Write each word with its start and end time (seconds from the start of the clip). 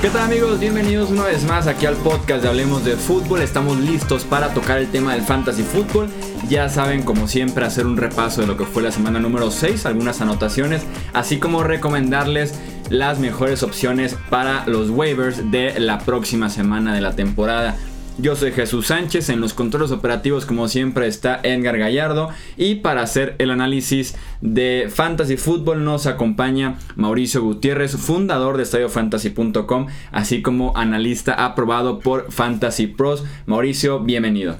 ¿Qué 0.00 0.08
tal 0.08 0.22
amigos? 0.22 0.58
Bienvenidos 0.58 1.10
una 1.10 1.24
vez 1.24 1.44
más 1.44 1.66
aquí 1.66 1.84
al 1.84 1.94
podcast 1.94 2.42
de 2.42 2.48
Hablemos 2.48 2.86
de 2.86 2.96
Fútbol. 2.96 3.42
Estamos 3.42 3.78
listos 3.78 4.24
para 4.24 4.54
tocar 4.54 4.78
el 4.78 4.90
tema 4.90 5.12
del 5.12 5.20
fantasy 5.20 5.62
fútbol. 5.62 6.08
Ya 6.48 6.70
saben, 6.70 7.02
como 7.02 7.28
siempre, 7.28 7.66
hacer 7.66 7.86
un 7.86 7.98
repaso 7.98 8.40
de 8.40 8.46
lo 8.46 8.56
que 8.56 8.64
fue 8.64 8.82
la 8.82 8.92
semana 8.92 9.20
número 9.20 9.50
6, 9.50 9.84
algunas 9.84 10.22
anotaciones, 10.22 10.86
así 11.12 11.38
como 11.38 11.64
recomendarles 11.64 12.54
las 12.88 13.18
mejores 13.18 13.62
opciones 13.62 14.16
para 14.30 14.66
los 14.66 14.88
waivers 14.88 15.50
de 15.50 15.78
la 15.78 15.98
próxima 15.98 16.48
semana 16.48 16.94
de 16.94 17.02
la 17.02 17.14
temporada. 17.14 17.76
Yo 18.20 18.36
soy 18.36 18.52
Jesús 18.52 18.88
Sánchez, 18.88 19.30
en 19.30 19.40
los 19.40 19.54
controles 19.54 19.92
operativos 19.92 20.44
como 20.44 20.68
siempre 20.68 21.06
está 21.06 21.40
Edgar 21.42 21.78
Gallardo 21.78 22.28
y 22.58 22.74
para 22.76 23.00
hacer 23.00 23.34
el 23.38 23.50
análisis 23.50 24.14
de 24.42 24.88
Fantasy 24.92 25.38
Football 25.38 25.84
nos 25.84 26.06
acompaña 26.06 26.78
Mauricio 26.96 27.42
Gutiérrez, 27.42 27.96
fundador 27.96 28.58
de 28.58 28.64
estadiofantasy.com, 28.64 29.86
así 30.12 30.42
como 30.42 30.76
analista 30.76 31.32
aprobado 31.32 32.00
por 32.00 32.30
Fantasy 32.30 32.88
Pros. 32.88 33.24
Mauricio, 33.46 34.00
bienvenido. 34.00 34.58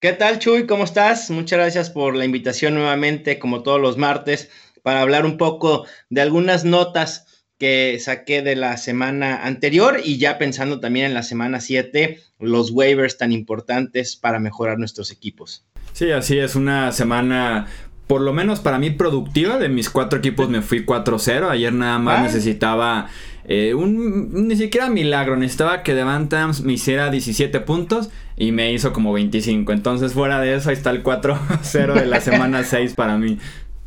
¿Qué 0.00 0.12
tal 0.12 0.40
Chuy? 0.40 0.66
¿Cómo 0.66 0.82
estás? 0.82 1.30
Muchas 1.30 1.60
gracias 1.60 1.90
por 1.90 2.16
la 2.16 2.24
invitación 2.24 2.74
nuevamente, 2.74 3.38
como 3.38 3.62
todos 3.62 3.80
los 3.80 3.96
martes, 3.96 4.50
para 4.82 5.02
hablar 5.02 5.24
un 5.24 5.36
poco 5.36 5.86
de 6.10 6.20
algunas 6.20 6.64
notas 6.64 7.37
que 7.58 7.98
saqué 8.00 8.42
de 8.42 8.56
la 8.56 8.76
semana 8.76 9.44
anterior 9.44 10.00
y 10.02 10.18
ya 10.18 10.38
pensando 10.38 10.80
también 10.80 11.06
en 11.06 11.14
la 11.14 11.22
semana 11.22 11.60
7, 11.60 12.20
los 12.38 12.70
waivers 12.70 13.18
tan 13.18 13.32
importantes 13.32 14.16
para 14.16 14.38
mejorar 14.38 14.78
nuestros 14.78 15.10
equipos. 15.10 15.64
Sí, 15.92 16.12
así 16.12 16.38
es, 16.38 16.54
una 16.54 16.92
semana 16.92 17.66
por 18.08 18.22
lo 18.22 18.32
menos 18.32 18.58
para 18.58 18.78
mí 18.78 18.90
productiva. 18.90 19.58
De 19.58 19.68
mis 19.68 19.90
cuatro 19.90 20.18
equipos 20.18 20.48
me 20.48 20.62
fui 20.62 20.84
4-0. 20.84 21.50
Ayer 21.50 21.72
nada 21.72 21.98
más 21.98 22.22
necesitaba 22.22 23.08
eh, 23.46 23.74
un 23.74 24.48
ni 24.48 24.56
siquiera 24.56 24.88
milagro. 24.88 25.36
Necesitaba 25.36 25.84
que 25.84 25.94
Devantams 25.94 26.62
me 26.62 26.72
hiciera 26.72 27.10
17 27.10 27.60
puntos 27.60 28.08
y 28.36 28.50
me 28.50 28.72
hizo 28.72 28.92
como 28.92 29.12
25. 29.12 29.72
Entonces, 29.72 30.14
fuera 30.14 30.40
de 30.40 30.56
eso, 30.56 30.70
ahí 30.70 30.76
está 30.76 30.90
el 30.90 31.04
4-0 31.04 31.94
de 31.94 32.06
la 32.06 32.20
semana 32.20 32.64
6 32.64 32.94
para 32.94 33.18
mí. 33.18 33.38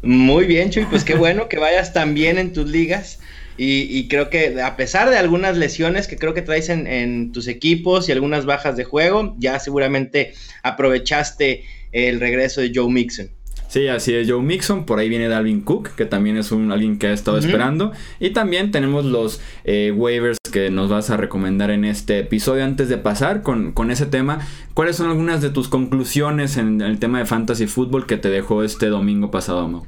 Muy 0.04 0.45
bien, 0.45 0.70
Chuy. 0.70 0.86
Pues 0.86 1.04
qué 1.04 1.16
bueno 1.16 1.50
que 1.50 1.58
vayas 1.58 1.92
tan 1.92 2.14
bien 2.14 2.38
en 2.38 2.54
tus 2.54 2.70
ligas. 2.70 3.20
Y, 3.64 4.08
creo 4.08 4.31
que 4.31 4.59
a 4.59 4.76
pesar 4.76 5.12
de 5.12 5.20
algunas 5.20 5.56
lesiones 5.56 6.08
que 6.08 6.17
creo 6.17 6.34
que 6.34 6.42
traes 6.42 6.70
en, 6.70 7.31
tus 7.31 7.48
equipos 7.48 8.09
y 8.09 8.12
algunas 8.12 8.48
bajas 8.48 8.76
de 8.76 8.86
juego, 8.86 9.36
ya 9.38 9.59
seguramente 9.59 10.34
aprovechaste 10.64 11.64
el 11.92 12.20
regreso 12.20 12.62
de 12.62 12.72
Joe 12.73 12.92
Mixon. 12.92 13.30
Sí, 13.67 13.88
así 13.88 14.16
es, 14.16 14.28
Joe 14.28 14.42
Mixon, 14.42 14.88
por 14.88 14.98
ahí 14.98 15.09
viene 15.09 15.28
Dalvin 15.28 15.62
Cook, 15.62 15.89
que 15.95 16.06
también 16.06 16.38
es 16.38 16.52
un, 16.52 16.72
alguien 16.72 16.98
que 16.98 17.08
ha 17.08 17.14
estado 17.14 17.38
esperando. 17.38 17.92
Y 18.20 18.32
también 18.32 18.72
tenemos 18.72 19.06
los 19.06 19.39
eh, 19.64 19.94
waivers 19.95 20.39
que 20.52 20.72
nos 20.72 20.89
vas 20.89 21.12
a 21.12 21.17
recomendar 21.17 21.70
en 21.70 21.86
este 21.86 22.17
episodio. 22.17 22.64
Antes 22.64 22.89
de 22.89 22.98
pasar 22.98 23.44
con, 23.44 23.73
con 23.73 23.92
ese 23.92 24.08
tema, 24.08 24.39
¿cuáles 24.73 24.95
son 24.95 25.08
algunas 25.08 25.44
de 25.44 25.52
tus 25.52 25.70
conclusiones 25.70 26.58
en 26.58 26.82
el 26.82 26.98
tema 26.98 27.20
de 27.20 27.26
fantasy 27.26 27.67
fútbol 27.67 28.08
que 28.08 28.17
te 28.17 28.30
dejó 28.30 28.64
este 28.64 28.88
domingo 28.88 29.30
pasado, 29.30 29.67
Mau? 29.67 29.86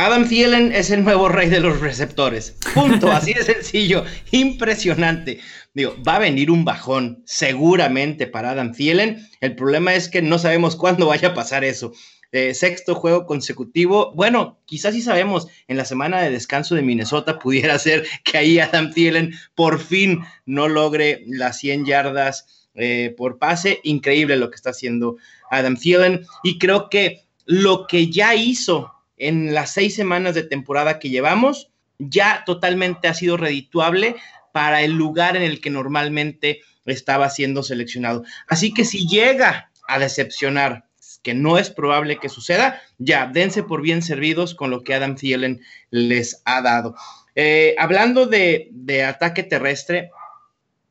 Adam 0.00 0.28
Thielen 0.28 0.70
es 0.72 0.92
el 0.92 1.02
nuevo 1.02 1.28
rey 1.28 1.48
de 1.48 1.58
los 1.58 1.80
receptores. 1.80 2.54
Punto, 2.72 3.10
así 3.12 3.34
de 3.34 3.42
sencillo, 3.42 4.04
impresionante. 4.30 5.40
Digo, 5.74 5.96
va 6.06 6.14
a 6.14 6.20
venir 6.20 6.52
un 6.52 6.64
bajón 6.64 7.24
seguramente 7.26 8.28
para 8.28 8.52
Adam 8.52 8.72
Thielen. 8.72 9.28
El 9.40 9.56
problema 9.56 9.94
es 9.94 10.08
que 10.08 10.22
no 10.22 10.38
sabemos 10.38 10.76
cuándo 10.76 11.08
vaya 11.08 11.30
a 11.30 11.34
pasar 11.34 11.64
eso. 11.64 11.92
Eh, 12.30 12.54
sexto 12.54 12.94
juego 12.94 13.26
consecutivo. 13.26 14.12
Bueno, 14.14 14.60
quizás 14.66 14.94
sí 14.94 15.02
sabemos, 15.02 15.48
en 15.66 15.76
la 15.76 15.84
semana 15.84 16.22
de 16.22 16.30
descanso 16.30 16.76
de 16.76 16.82
Minnesota 16.82 17.40
pudiera 17.40 17.76
ser 17.80 18.06
que 18.22 18.38
ahí 18.38 18.60
Adam 18.60 18.92
Thielen 18.92 19.34
por 19.56 19.80
fin 19.80 20.20
no 20.46 20.68
logre 20.68 21.24
las 21.26 21.58
100 21.58 21.86
yardas 21.86 22.68
eh, 22.76 23.16
por 23.16 23.38
pase. 23.38 23.80
Increíble 23.82 24.36
lo 24.36 24.48
que 24.48 24.56
está 24.56 24.70
haciendo 24.70 25.16
Adam 25.50 25.76
Thielen. 25.76 26.24
Y 26.44 26.58
creo 26.58 26.88
que 26.88 27.24
lo 27.46 27.88
que 27.88 28.12
ya 28.12 28.36
hizo 28.36 28.92
en 29.18 29.54
las 29.54 29.72
seis 29.72 29.94
semanas 29.94 30.34
de 30.34 30.42
temporada 30.42 30.98
que 30.98 31.10
llevamos, 31.10 31.70
ya 31.98 32.44
totalmente 32.46 33.08
ha 33.08 33.14
sido 33.14 33.36
redituable 33.36 34.16
para 34.52 34.82
el 34.82 34.92
lugar 34.92 35.36
en 35.36 35.42
el 35.42 35.60
que 35.60 35.70
normalmente 35.70 36.60
estaba 36.86 37.28
siendo 37.30 37.62
seleccionado. 37.62 38.24
Así 38.46 38.72
que 38.72 38.84
si 38.84 39.06
llega 39.06 39.70
a 39.88 39.98
decepcionar, 39.98 40.86
que 41.22 41.34
no 41.34 41.58
es 41.58 41.70
probable 41.70 42.18
que 42.18 42.28
suceda, 42.28 42.80
ya 42.98 43.26
dense 43.26 43.62
por 43.62 43.82
bien 43.82 44.02
servidos 44.02 44.54
con 44.54 44.70
lo 44.70 44.82
que 44.82 44.94
Adam 44.94 45.16
Thielen 45.16 45.60
les 45.90 46.42
ha 46.44 46.62
dado. 46.62 46.94
Eh, 47.34 47.74
hablando 47.78 48.26
de, 48.26 48.68
de 48.72 49.04
ataque 49.04 49.42
terrestre, 49.42 50.10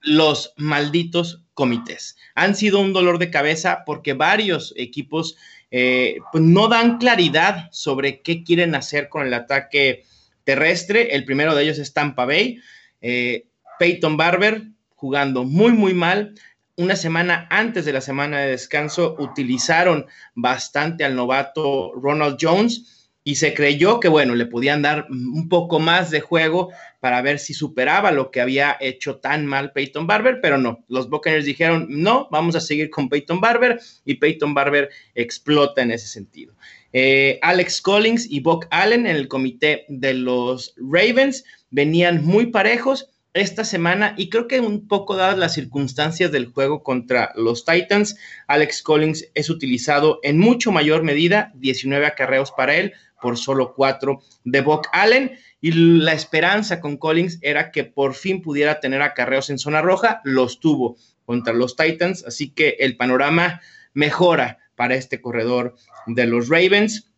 los 0.02 0.54
malditos 0.58 1.44
comités 1.58 2.16
han 2.36 2.56
sido 2.56 2.80
un 2.80 2.94
dolor 2.94 3.18
de 3.18 3.32
cabeza 3.32 3.82
porque 3.84 4.14
varios 4.14 4.76
equipos 4.78 5.36
eh, 5.72 6.20
pues 6.32 6.44
no 6.44 6.68
dan 6.68 7.00
claridad 7.00 7.68
sobre 7.72 8.22
qué 8.22 8.44
quieren 8.44 8.76
hacer 8.76 9.10
con 9.10 9.26
el 9.26 9.34
ataque 9.34 10.04
terrestre. 10.44 11.16
El 11.16 11.26
primero 11.26 11.56
de 11.56 11.64
ellos 11.64 11.80
es 11.80 11.94
Tampa 11.94 12.26
Bay. 12.26 12.62
Eh, 13.02 13.48
Peyton 13.80 14.18
Barber 14.18 14.68
jugando 14.96 15.44
muy, 15.44 15.72
muy 15.72 15.96
mal. 15.96 16.36
Una 16.76 16.96
semana 16.96 17.48
antes 17.50 17.86
de 17.86 17.94
la 17.94 18.02
semana 18.02 18.40
de 18.40 18.52
descanso 18.52 19.16
utilizaron 19.18 20.06
bastante 20.36 21.04
al 21.04 21.16
novato 21.16 21.92
Ronald 21.96 22.38
Jones 22.40 22.97
y 23.28 23.36
se 23.36 23.54
creyó 23.54 24.00
que, 24.00 24.08
bueno, 24.08 24.36
le 24.36 24.46
podían 24.46 24.82
dar 24.82 25.06
un 25.10 25.50
poco 25.50 25.82
más 25.82 26.12
de 26.12 26.22
juego 26.22 26.70
para 27.02 27.22
ver 27.22 27.40
si 27.40 27.54
superaba 27.54 28.10
lo 28.14 28.32
que 28.32 28.40
había 28.40 28.78
hecho 28.80 29.18
tan 29.18 29.46
mal 29.46 29.74
Peyton 29.74 30.08
Barber, 30.08 30.40
pero 30.42 30.58
no, 30.58 30.86
los 30.88 31.10
Buccaneers 31.10 31.44
dijeron, 31.44 31.88
no, 31.90 32.30
vamos 32.32 32.56
a 32.56 32.62
seguir 32.62 32.90
con 32.90 33.10
Peyton 33.10 33.42
Barber 33.42 33.82
y 34.06 34.14
Peyton 34.14 34.54
Barber 34.54 34.92
explota 35.14 35.82
en 35.82 35.92
ese 35.92 36.08
sentido. 36.08 36.56
Eh, 36.94 37.38
Alex 37.42 37.82
Collins 37.82 38.32
y 38.32 38.40
Buck 38.40 38.66
Allen 38.70 39.06
en 39.06 39.18
el 39.18 39.28
comité 39.28 39.84
de 39.90 40.14
los 40.14 40.74
Ravens 40.78 41.44
venían 41.70 42.24
muy 42.24 42.46
parejos 42.46 43.10
esta 43.34 43.64
semana 43.64 44.14
y 44.18 44.30
creo 44.30 44.48
que 44.48 44.60
un 44.60 44.88
poco 44.88 45.16
dadas 45.16 45.38
las 45.38 45.54
circunstancias 45.54 46.32
del 46.32 46.48
juego 46.48 46.82
contra 46.82 47.32
los 47.36 47.66
Titans, 47.66 48.18
Alex 48.48 48.82
Collins 48.82 49.30
es 49.34 49.50
utilizado 49.50 50.20
en 50.24 50.40
mucho 50.40 50.72
mayor 50.72 51.04
medida, 51.04 51.52
19 51.56 52.06
acarreos 52.06 52.52
para 52.52 52.76
él, 52.76 52.94
por 53.22 53.38
solo 53.38 53.74
cuatro 53.74 54.22
de 54.44 54.62
Buck 54.62 54.88
Allen. 54.92 55.38
Y 55.62 55.72
la 55.72 56.14
esperanza 56.14 56.80
con 56.80 56.98
Collins 56.98 57.40
era 57.42 57.72
que 57.72 57.84
por 57.84 58.14
fin 58.14 58.42
pudiera 58.42 58.80
tener 58.80 59.02
acarreos 59.02 59.50
en 59.50 59.60
zona 59.60 59.82
roja. 59.82 60.22
Los 60.24 60.60
tuvo 60.60 60.98
contra 61.26 61.54
los 61.54 61.76
Titans. 61.76 62.24
Así 62.26 62.50
que 62.50 62.78
el 62.80 62.98
panorama 62.98 63.62
mejora 63.94 64.60
para 64.76 64.96
este 64.96 65.22
corredor 65.22 65.76
de 66.06 66.26
los 66.26 66.50
Ravens. 66.50 67.10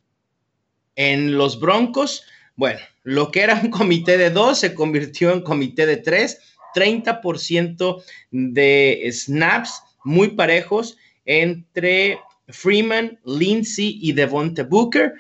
En 0.96 1.38
los 1.38 1.60
Broncos, 1.60 2.24
bueno, 2.56 2.80
lo 3.04 3.32
que 3.32 3.42
era 3.42 3.60
un 3.64 3.70
comité 3.70 4.18
de 4.18 4.32
dos 4.32 4.60
se 4.60 4.74
convirtió 4.74 5.32
en 5.32 5.42
comité 5.42 5.86
de 5.86 5.98
tres. 5.98 6.40
30% 6.76 8.04
de 8.32 9.10
snaps 9.12 9.82
muy 10.04 10.30
parejos 10.30 10.98
entre 11.26 12.20
Freeman, 12.48 13.20
Lindsay 13.26 14.00
y 14.02 14.14
Devonte 14.14 14.64
Booker. 14.64 15.14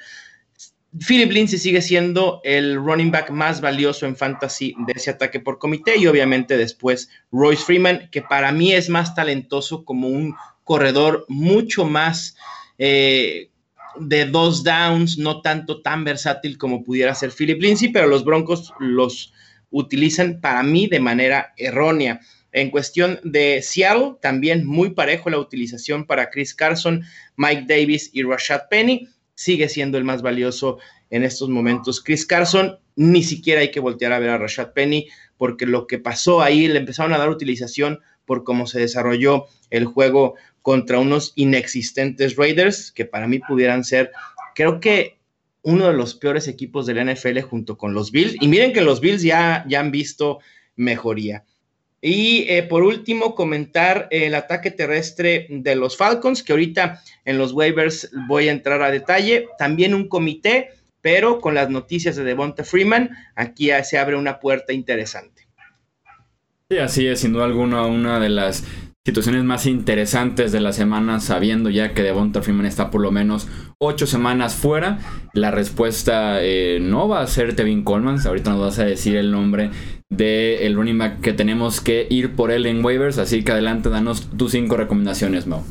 Philip 0.97 1.31
Lindsay 1.31 1.59
sigue 1.59 1.81
siendo 1.81 2.41
el 2.43 2.75
running 2.75 3.11
back 3.11 3.29
más 3.29 3.61
valioso 3.61 4.07
en 4.07 4.15
fantasy 4.15 4.73
de 4.87 4.93
ese 4.95 5.11
ataque 5.11 5.39
por 5.39 5.59
comité 5.59 5.97
y 5.97 6.07
obviamente 6.07 6.57
después 6.57 7.09
Royce 7.31 7.63
Freeman, 7.63 8.09
que 8.11 8.23
para 8.23 8.51
mí 8.51 8.73
es 8.73 8.89
más 8.89 9.13
talentoso 9.13 9.85
como 9.85 10.07
un 10.07 10.35
corredor 10.63 11.25
mucho 11.27 11.85
más 11.85 12.35
eh, 12.79 13.51
de 13.99 14.25
dos 14.25 14.63
downs, 14.63 15.19
no 15.19 15.41
tanto 15.41 15.81
tan 15.81 16.03
versátil 16.03 16.57
como 16.57 16.83
pudiera 16.83 17.13
ser 17.13 17.31
Philip 17.31 17.61
Lindsay, 17.61 17.89
pero 17.89 18.07
los 18.07 18.25
Broncos 18.25 18.73
los 18.79 19.31
utilizan 19.69 20.41
para 20.41 20.63
mí 20.63 20.87
de 20.87 20.99
manera 20.99 21.53
errónea. 21.57 22.19
En 22.51 22.71
cuestión 22.71 23.19
de 23.23 23.61
Seattle, 23.61 24.15
también 24.23 24.65
muy 24.65 24.89
parejo 24.91 25.29
la 25.29 25.37
utilización 25.37 26.07
para 26.07 26.31
Chris 26.31 26.55
Carson, 26.55 27.03
Mike 27.35 27.65
Davis 27.67 28.09
y 28.11 28.23
Rashad 28.23 28.61
Penny 28.71 29.07
sigue 29.39 29.69
siendo 29.69 29.97
el 29.97 30.03
más 30.03 30.21
valioso 30.21 30.79
en 31.09 31.23
estos 31.23 31.47
momentos. 31.47 32.03
Chris 32.03 32.25
Carson, 32.25 32.77
ni 32.97 33.23
siquiera 33.23 33.61
hay 33.61 33.71
que 33.71 33.79
voltear 33.79 34.11
a 34.11 34.19
ver 34.19 34.31
a 34.31 34.37
Rashad 34.37 34.73
Penny, 34.73 35.07
porque 35.37 35.65
lo 35.65 35.87
que 35.87 35.97
pasó 35.97 36.41
ahí, 36.41 36.67
le 36.67 36.77
empezaron 36.77 37.13
a 37.13 37.17
dar 37.17 37.29
utilización 37.29 38.01
por 38.25 38.43
cómo 38.43 38.67
se 38.67 38.81
desarrolló 38.81 39.45
el 39.69 39.85
juego 39.85 40.35
contra 40.61 40.99
unos 40.99 41.31
inexistentes 41.37 42.35
Raiders, 42.35 42.91
que 42.91 43.05
para 43.05 43.29
mí 43.29 43.39
pudieran 43.39 43.85
ser, 43.85 44.11
creo 44.55 44.81
que 44.81 45.19
uno 45.61 45.87
de 45.87 45.93
los 45.93 46.15
peores 46.15 46.49
equipos 46.49 46.85
de 46.85 46.95
la 46.95 47.05
NFL 47.05 47.39
junto 47.39 47.77
con 47.77 47.93
los 47.93 48.11
Bills. 48.11 48.35
Y 48.41 48.49
miren 48.49 48.73
que 48.73 48.81
los 48.81 48.99
Bills 48.99 49.21
ya, 49.21 49.63
ya 49.69 49.79
han 49.79 49.91
visto 49.91 50.39
mejoría. 50.75 51.45
Y 52.01 52.45
eh, 52.47 52.63
por 52.63 52.83
último, 52.83 53.35
comentar 53.35 54.07
el 54.11 54.35
ataque 54.35 54.71
terrestre 54.71 55.47
de 55.49 55.75
los 55.75 55.97
Falcons, 55.97 56.43
que 56.43 56.53
ahorita 56.53 57.01
en 57.25 57.37
los 57.37 57.51
waivers 57.51 58.09
voy 58.27 58.47
a 58.47 58.51
entrar 58.51 58.81
a 58.81 58.91
detalle. 58.91 59.47
También 59.57 59.93
un 59.93 60.07
comité, 60.07 60.69
pero 61.01 61.39
con 61.39 61.55
las 61.55 61.69
noticias 61.69 62.15
de 62.15 62.23
Devonta 62.23 62.63
Freeman, 62.63 63.09
aquí 63.35 63.69
se 63.83 63.97
abre 63.97 64.15
una 64.15 64.39
puerta 64.39 64.71
interesante. 64.71 65.47
Sí, 66.69 66.77
así 66.77 67.07
es, 67.07 67.19
sin 67.21 67.33
duda 67.33 67.45
alguna, 67.45 67.85
una 67.85 68.19
de 68.19 68.29
las 68.29 68.63
situaciones 69.05 69.43
más 69.43 69.65
interesantes 69.65 70.51
de 70.51 70.59
la 70.59 70.73
semana, 70.73 71.19
sabiendo 71.19 71.69
ya 71.69 71.93
que 71.93 72.03
Devonta 72.03 72.41
Freeman 72.41 72.65
está 72.65 72.91
por 72.91 73.01
lo 73.01 73.11
menos 73.11 73.47
ocho 73.77 74.05
semanas 74.05 74.55
fuera. 74.55 74.99
La 75.33 75.51
respuesta 75.51 76.41
eh, 76.41 76.79
no 76.81 77.07
va 77.07 77.21
a 77.21 77.27
ser 77.27 77.55
Tevin 77.55 77.83
Coleman. 77.83 78.19
Ahorita 78.25 78.51
nos 78.51 78.59
vas 78.59 78.79
a 78.79 78.85
decir 78.85 79.15
el 79.15 79.31
nombre 79.31 79.71
del 80.09 80.75
running 80.75 80.97
back 80.97 81.21
que 81.21 81.33
tenemos 81.33 81.81
que 81.81 82.07
ir 82.09 82.35
por 82.35 82.51
él 82.51 82.65
en 82.65 82.83
waivers. 82.83 83.17
Así 83.17 83.43
que 83.43 83.53
adelante, 83.53 83.89
danos 83.89 84.29
tus 84.37 84.51
cinco 84.51 84.75
recomendaciones, 84.77 85.47
Mo. 85.47 85.65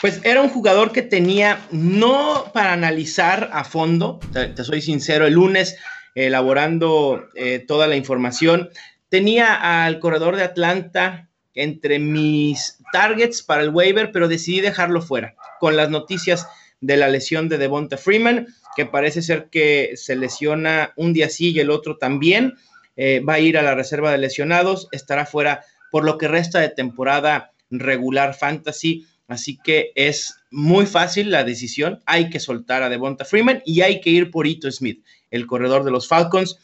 Pues 0.00 0.20
era 0.24 0.42
un 0.42 0.48
jugador 0.48 0.90
que 0.90 1.02
tenía, 1.02 1.60
no 1.70 2.46
para 2.52 2.72
analizar 2.72 3.50
a 3.52 3.62
fondo, 3.62 4.18
te, 4.32 4.64
soy 4.64 4.82
sincero, 4.82 5.26
el 5.26 5.34
lunes 5.34 5.76
elaborando 6.16 7.28
eh, 7.36 7.60
toda 7.60 7.86
la 7.86 7.94
información, 7.94 8.70
tenía 9.08 9.84
al 9.84 10.00
corredor 10.00 10.34
de 10.34 10.42
Atlanta 10.42 11.30
entre 11.54 11.98
mis 11.98 12.78
targets 12.92 13.42
para 13.42 13.62
el 13.62 13.70
waiver, 13.70 14.12
pero 14.12 14.28
decidí 14.28 14.60
dejarlo 14.60 15.02
fuera 15.02 15.34
con 15.60 15.76
las 15.76 15.90
noticias 15.90 16.46
de 16.80 16.96
la 16.96 17.08
lesión 17.08 17.48
de 17.48 17.58
Devonta 17.58 17.96
Freeman, 17.96 18.48
que 18.76 18.86
parece 18.86 19.22
ser 19.22 19.48
que 19.50 19.92
se 19.94 20.16
lesiona 20.16 20.92
un 20.96 21.12
día 21.12 21.28
sí 21.28 21.52
y 21.52 21.60
el 21.60 21.70
otro 21.70 21.96
también. 21.96 22.54
Eh, 22.96 23.20
va 23.20 23.34
a 23.34 23.40
ir 23.40 23.56
a 23.56 23.62
la 23.62 23.74
reserva 23.74 24.12
de 24.12 24.18
lesionados, 24.18 24.88
estará 24.92 25.24
fuera 25.24 25.64
por 25.90 26.04
lo 26.04 26.18
que 26.18 26.28
resta 26.28 26.58
de 26.58 26.68
temporada 26.68 27.52
regular 27.70 28.34
fantasy. 28.34 29.06
Así 29.28 29.58
que 29.62 29.92
es 29.94 30.34
muy 30.50 30.84
fácil 30.86 31.30
la 31.30 31.44
decisión. 31.44 32.02
Hay 32.04 32.28
que 32.28 32.40
soltar 32.40 32.82
a 32.82 32.88
Devonta 32.88 33.24
Freeman 33.24 33.62
y 33.64 33.80
hay 33.80 34.00
que 34.00 34.10
ir 34.10 34.30
por 34.30 34.46
Ito 34.46 34.70
Smith, 34.70 35.04
el 35.30 35.46
corredor 35.46 35.84
de 35.84 35.90
los 35.90 36.08
Falcons. 36.08 36.58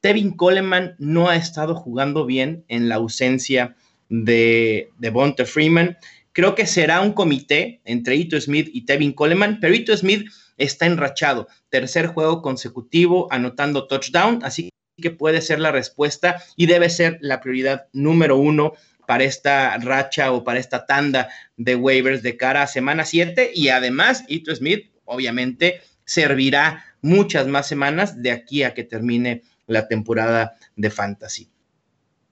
Tevin 0.00 0.36
Coleman 0.36 0.94
no 0.98 1.30
ha 1.30 1.36
estado 1.36 1.74
jugando 1.74 2.26
bien 2.26 2.64
en 2.68 2.88
la 2.88 2.96
ausencia 2.96 3.74
de, 4.08 4.90
de 4.98 5.46
Freeman. 5.46 5.96
Creo 6.32 6.54
que 6.54 6.66
será 6.66 7.00
un 7.00 7.12
comité 7.12 7.80
entre 7.84 8.16
Ito 8.16 8.40
Smith 8.40 8.68
y 8.72 8.86
Tevin 8.86 9.12
Coleman, 9.12 9.58
pero 9.60 9.74
Ito 9.74 9.96
Smith 9.96 10.28
está 10.56 10.86
enrachado. 10.86 11.48
Tercer 11.68 12.06
juego 12.08 12.42
consecutivo 12.42 13.28
anotando 13.30 13.86
touchdown, 13.86 14.40
así 14.42 14.70
que 15.00 15.10
puede 15.10 15.40
ser 15.40 15.60
la 15.60 15.72
respuesta 15.72 16.42
y 16.56 16.66
debe 16.66 16.88
ser 16.90 17.18
la 17.20 17.40
prioridad 17.40 17.86
número 17.92 18.36
uno 18.36 18.74
para 19.06 19.24
esta 19.24 19.76
racha 19.78 20.32
o 20.32 20.44
para 20.44 20.58
esta 20.58 20.86
tanda 20.86 21.28
de 21.56 21.76
waivers 21.76 22.22
de 22.22 22.36
cara 22.36 22.62
a 22.62 22.66
semana 22.66 23.04
7 23.04 23.52
y 23.54 23.68
además 23.68 24.24
Ito 24.28 24.54
Smith 24.54 24.90
obviamente 25.04 25.82
servirá 26.04 26.84
muchas 27.00 27.46
más 27.46 27.66
semanas 27.66 28.22
de 28.22 28.30
aquí 28.30 28.62
a 28.62 28.74
que 28.74 28.84
termine 28.84 29.42
la 29.66 29.88
temporada 29.88 30.56
de 30.76 30.90
fantasy. 30.90 31.53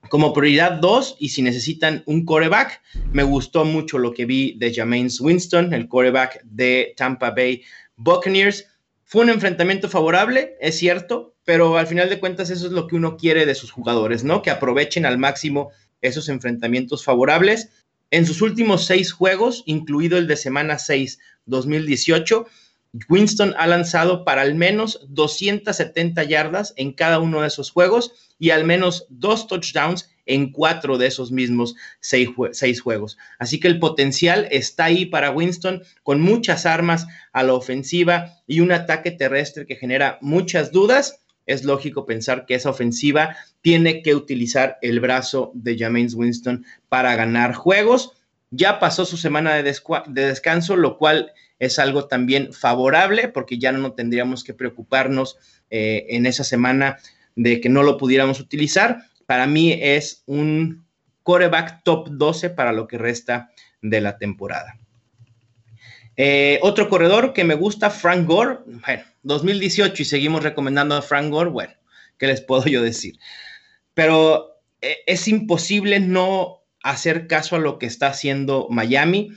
Como 0.09 0.33
prioridad 0.33 0.73
2, 0.73 1.17
y 1.19 1.29
si 1.29 1.41
necesitan 1.41 2.03
un 2.05 2.25
coreback, 2.25 2.81
me 3.13 3.23
gustó 3.23 3.65
mucho 3.65 3.97
lo 3.97 4.13
que 4.13 4.25
vi 4.25 4.55
de 4.57 4.73
Jameis 4.73 5.19
Winston, 5.19 5.73
el 5.73 5.87
coreback 5.87 6.43
de 6.43 6.93
Tampa 6.97 7.31
Bay 7.31 7.63
Buccaneers. 7.95 8.67
Fue 9.05 9.23
un 9.23 9.29
enfrentamiento 9.29 9.89
favorable, 9.89 10.55
es 10.59 10.77
cierto, 10.77 11.35
pero 11.45 11.77
al 11.77 11.87
final 11.87 12.09
de 12.09 12.19
cuentas 12.19 12.49
eso 12.49 12.67
es 12.67 12.73
lo 12.73 12.87
que 12.87 12.95
uno 12.95 13.17
quiere 13.17 13.45
de 13.45 13.55
sus 13.55 13.71
jugadores, 13.71 14.23
¿no? 14.23 14.41
Que 14.41 14.51
aprovechen 14.51 15.05
al 15.05 15.17
máximo 15.17 15.71
esos 16.01 16.29
enfrentamientos 16.29 17.03
favorables. 17.03 17.69
En 18.11 18.25
sus 18.27 18.41
últimos 18.41 18.85
seis 18.85 19.11
juegos, 19.11 19.63
incluido 19.65 20.17
el 20.17 20.27
de 20.27 20.37
semana 20.37 20.77
6 20.77 21.17
2018, 21.45 22.45
Winston 23.09 23.55
ha 23.57 23.65
lanzado 23.65 24.23
para 24.23 24.43
al 24.43 24.53
menos 24.53 24.99
270 25.09 26.23
yardas 26.23 26.73
en 26.77 26.93
cada 26.93 27.19
uno 27.19 27.41
de 27.41 27.47
esos 27.47 27.71
juegos 27.71 28.33
y 28.37 28.51
al 28.51 28.65
menos 28.65 29.07
dos 29.09 29.47
touchdowns 29.47 30.09
en 30.25 30.51
cuatro 30.51 30.97
de 30.97 31.07
esos 31.07 31.31
mismos 31.31 31.75
seis, 31.99 32.29
juegos. 32.81 33.17
Así 33.39 33.59
que 33.59 33.67
el 33.67 33.79
potencial 33.79 34.47
está 34.51 34.85
ahí 34.85 35.05
para 35.05 35.31
Winston 35.31 35.83
con 36.03 36.21
muchas 36.21 36.65
armas 36.65 37.07
a 37.33 37.43
la 37.43 37.53
ofensiva 37.53 38.37
y 38.47 38.59
un 38.59 38.71
ataque 38.71 39.11
terrestre 39.11 39.65
que 39.65 39.75
genera 39.75 40.19
muchas 40.21 40.71
dudas. 40.71 41.19
Es 41.45 41.63
lógico 41.63 42.05
pensar 42.05 42.45
que 42.45 42.55
esa 42.55 42.69
ofensiva 42.69 43.35
tiene 43.61 44.01
que 44.01 44.15
utilizar 44.15 44.77
el 44.81 44.99
brazo 44.99 45.51
de 45.55 45.77
James 45.77 46.13
Winston 46.13 46.65
para 46.89 47.15
ganar 47.15 47.53
juegos. 47.53 48.13
Ya 48.55 48.79
pasó 48.79 49.03
su 49.05 49.17
semana 49.17 49.55
de, 49.55 49.63
de 49.63 50.25
descanso, 50.27 50.75
lo 50.75 50.99
cual 50.99 51.33
es 51.57 51.79
algo 51.79 52.07
también 52.07 52.53
favorable 52.53 53.27
porque 53.29 53.57
ya 53.57 53.71
no 53.71 53.93
tendríamos 53.93 54.43
que 54.43 54.53
preocuparnos 54.53 55.37
eh, 55.71 56.05
en 56.09 56.27
esa 56.27 56.43
semana 56.43 56.99
de 57.35 57.59
que 57.59 57.69
no 57.69 57.81
lo 57.81 57.97
pudiéramos 57.97 58.39
utilizar. 58.39 59.05
Para 59.25 59.47
mí 59.47 59.71
es 59.81 60.21
un 60.27 60.85
coreback 61.23 61.83
top 61.83 62.09
12 62.11 62.51
para 62.51 62.73
lo 62.73 62.87
que 62.87 62.99
resta 62.99 63.49
de 63.81 64.01
la 64.01 64.19
temporada. 64.19 64.77
Eh, 66.15 66.59
otro 66.61 66.89
corredor 66.89 67.33
que 67.33 67.43
me 67.43 67.55
gusta, 67.55 67.89
Frank 67.89 68.27
Gore. 68.27 68.59
Bueno, 68.65 69.03
2018 69.23 69.99
y 69.99 70.05
seguimos 70.05 70.43
recomendando 70.43 70.95
a 70.95 71.01
Frank 71.01 71.31
Gore. 71.31 71.49
Bueno, 71.49 71.73
¿qué 72.19 72.27
les 72.27 72.41
puedo 72.41 72.65
yo 72.65 72.83
decir? 72.83 73.17
Pero 73.95 74.59
eh, 74.81 74.97
es 75.07 75.27
imposible 75.27 75.99
no 75.99 76.62
hacer 76.83 77.27
caso 77.27 77.55
a 77.55 77.59
lo 77.59 77.79
que 77.79 77.87
está 77.87 78.07
haciendo 78.07 78.67
Miami 78.69 79.31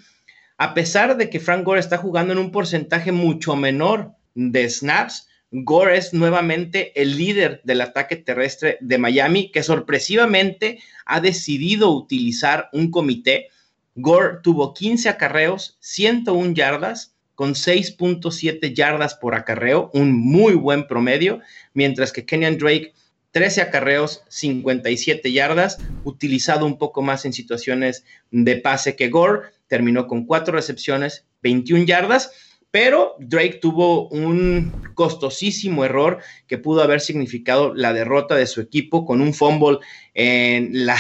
a 0.59 0.73
pesar 0.73 1.17
de 1.19 1.29
que 1.29 1.41
Frank 1.41 1.65
Gore 1.65 1.81
está 1.81 1.99
jugando 1.99 2.33
en 2.33 2.39
un 2.39 2.51
porcentaje 2.51 3.13
mucho 3.13 3.57
menor 3.57 4.13
de 4.35 4.69
snaps, 4.71 5.29
Gore 5.51 5.99
es 5.99 6.15
nuevamente 6.15 7.01
el 7.01 7.17
líder 7.17 7.61
del 7.63 7.83
ataque 7.83 8.17
terrestre 8.17 8.79
de 8.81 8.99
Miami, 8.99 9.51
que 9.53 9.63
sorpresivamente 9.63 10.79
ha 11.05 11.21
decidido 11.21 11.91
utilizar 11.91 12.69
un 12.73 12.91
comité. 12.91 13.49
Gore 13.95 14.39
tuvo 14.43 14.73
15 14.73 15.11
acarreos, 15.11 15.77
101 15.81 16.55
yardas, 16.55 17.15
con 17.35 17.55
6.7 17.55 18.75
yardas 18.75 19.15
por 19.15 19.35
acarreo, 19.35 19.91
un 19.93 20.13
muy 20.13 20.55
buen 20.55 20.87
promedio, 20.87 21.41
mientras 21.75 22.13
que 22.13 22.25
Kenyan 22.25 22.57
Drake 22.57 22.95
13 23.37 23.61
acarreos, 23.61 24.23
57 24.29 25.31
yardas, 25.31 25.77
utilizado 26.05 26.65
un 26.65 26.79
poco 26.79 27.03
más 27.03 27.27
en 27.27 27.35
situaciones 27.35 28.03
de 28.31 28.57
pase 28.57 28.97
que 28.97 29.11
Gore, 29.11 29.51
terminó 29.67 30.07
con 30.07 30.25
cuatro 30.25 30.55
recepciones, 30.55 31.27
21 31.43 31.85
yardas, 31.85 32.31
pero 32.71 33.15
Drake 33.19 33.59
tuvo 33.61 34.09
un 34.09 34.73
costosísimo 34.95 35.85
error 35.85 36.21
que 36.47 36.57
pudo 36.57 36.83
haber 36.83 37.03
significado 37.03 37.75
la 37.75 37.93
derrota 37.93 38.37
de 38.37 38.47
su 38.47 38.63
equipo 38.63 39.05
con 39.05 39.21
un 39.21 39.35
fumble 39.35 39.81
en 40.15 40.87
la, 40.87 40.97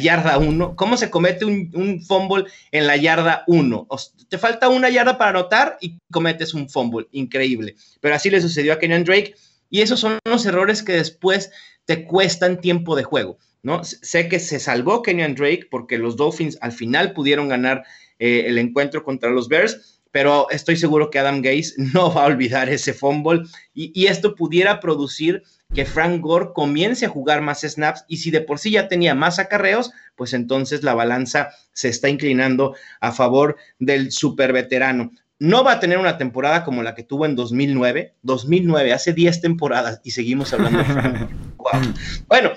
yarda 0.00 0.38
1. 0.38 0.76
¿Cómo 0.76 0.96
se 0.96 1.10
comete 1.10 1.44
un, 1.44 2.00
fumble 2.06 2.44
en 2.70 2.86
la 2.86 2.96
yarda 2.96 3.42
1? 3.48 3.88
Te 4.28 4.38
falta 4.38 4.68
una 4.68 4.90
yarda 4.90 5.18
para 5.18 5.30
anotar 5.30 5.76
y 5.80 5.98
cometes 6.12 6.54
un 6.54 6.68
fumble. 6.68 7.08
Increíble. 7.10 7.74
Pero 8.00 8.14
así 8.14 8.30
le 8.30 8.40
sucedió 8.40 8.74
a 8.74 8.78
Kenyan 8.78 9.02
Drake 9.02 9.34
y 9.70 9.82
esos 9.82 10.00
son 10.00 10.18
los 10.24 10.46
errores 10.46 10.82
que 10.82 10.92
después 10.92 11.50
te 11.84 12.06
cuestan 12.06 12.60
tiempo 12.60 12.96
de 12.96 13.04
juego, 13.04 13.38
¿no? 13.62 13.84
Sé 13.84 14.28
que 14.28 14.38
se 14.38 14.58
salvó 14.58 15.02
Kenyan 15.02 15.34
Drake 15.34 15.68
porque 15.70 15.98
los 15.98 16.16
Dolphins 16.16 16.58
al 16.60 16.72
final 16.72 17.12
pudieron 17.12 17.48
ganar 17.48 17.84
eh, 18.18 18.44
el 18.46 18.58
encuentro 18.58 19.04
contra 19.04 19.30
los 19.30 19.48
Bears, 19.48 20.00
pero 20.10 20.48
estoy 20.50 20.76
seguro 20.76 21.10
que 21.10 21.18
Adam 21.18 21.42
Gaze 21.42 21.74
no 21.94 22.14
va 22.14 22.22
a 22.22 22.26
olvidar 22.26 22.68
ese 22.68 22.92
fumble 22.92 23.42
y, 23.74 23.90
y, 24.00 24.06
esto 24.06 24.34
pudiera 24.34 24.80
producir 24.80 25.42
que 25.74 25.84
Frank 25.84 26.20
Gore 26.20 26.50
comience 26.54 27.04
a 27.04 27.08
jugar 27.08 27.42
más 27.42 27.62
snaps 27.62 28.04
y 28.06 28.18
si 28.18 28.30
de 28.30 28.40
por 28.40 28.60
sí 28.60 28.70
ya 28.70 28.86
tenía 28.86 29.14
más 29.14 29.40
acarreos, 29.40 29.90
pues 30.14 30.32
entonces 30.32 30.84
la 30.84 30.94
balanza 30.94 31.50
se 31.72 31.88
está 31.88 32.08
inclinando 32.08 32.76
a 33.00 33.10
favor 33.10 33.56
del 33.80 34.12
super 34.12 34.52
veterano 34.52 35.10
no 35.38 35.64
va 35.64 35.72
a 35.72 35.80
tener 35.80 35.98
una 35.98 36.16
temporada 36.16 36.64
como 36.64 36.82
la 36.82 36.94
que 36.94 37.02
tuvo 37.02 37.26
en 37.26 37.36
2009. 37.36 38.14
2009, 38.22 38.92
hace 38.92 39.12
10 39.12 39.40
temporadas 39.40 40.00
y 40.04 40.12
seguimos 40.12 40.52
hablando. 40.52 40.78
De 40.78 41.28
Bueno, 42.28 42.52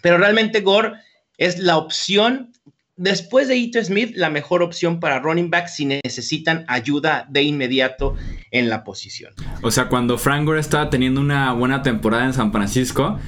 pero 0.00 0.18
realmente 0.18 0.60
Gore 0.60 0.94
es 1.38 1.58
la 1.58 1.76
opción, 1.76 2.52
después 2.96 3.48
de 3.48 3.56
Ito 3.56 3.82
Smith, 3.82 4.12
la 4.16 4.30
mejor 4.30 4.62
opción 4.62 5.00
para 5.00 5.20
running 5.20 5.50
back 5.50 5.68
si 5.68 5.86
necesitan 5.86 6.64
ayuda 6.68 7.26
de 7.28 7.42
inmediato 7.42 8.16
en 8.50 8.68
la 8.68 8.84
posición. 8.84 9.32
O 9.62 9.70
sea, 9.70 9.88
cuando 9.88 10.18
Frank 10.18 10.44
Gore 10.44 10.60
estaba 10.60 10.90
teniendo 10.90 11.20
una 11.20 11.52
buena 11.52 11.82
temporada 11.82 12.24
en 12.24 12.32
San 12.34 12.52
Francisco, 12.52 13.18